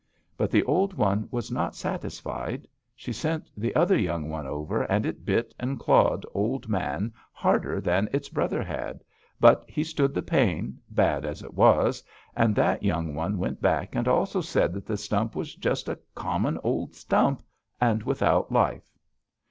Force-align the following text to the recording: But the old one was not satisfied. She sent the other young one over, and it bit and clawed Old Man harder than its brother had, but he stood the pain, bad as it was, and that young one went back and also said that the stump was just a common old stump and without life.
But 0.35 0.49
the 0.49 0.63
old 0.63 0.95
one 0.95 1.27
was 1.29 1.51
not 1.51 1.75
satisfied. 1.75 2.67
She 2.95 3.13
sent 3.13 3.51
the 3.55 3.75
other 3.75 3.95
young 3.95 4.29
one 4.29 4.47
over, 4.47 4.81
and 4.85 5.05
it 5.05 5.25
bit 5.25 5.53
and 5.59 5.79
clawed 5.79 6.25
Old 6.33 6.67
Man 6.67 7.13
harder 7.31 7.79
than 7.79 8.09
its 8.11 8.27
brother 8.27 8.63
had, 8.63 9.03
but 9.39 9.63
he 9.67 9.83
stood 9.83 10.15
the 10.15 10.23
pain, 10.23 10.79
bad 10.89 11.23
as 11.23 11.43
it 11.43 11.53
was, 11.53 12.03
and 12.35 12.55
that 12.55 12.81
young 12.81 13.13
one 13.13 13.37
went 13.37 13.61
back 13.61 13.93
and 13.93 14.07
also 14.07 14.41
said 14.41 14.73
that 14.73 14.87
the 14.87 14.97
stump 14.97 15.35
was 15.35 15.53
just 15.53 15.87
a 15.87 15.99
common 16.15 16.57
old 16.63 16.95
stump 16.95 17.43
and 17.79 18.01
without 18.01 18.51
life. 18.51 18.89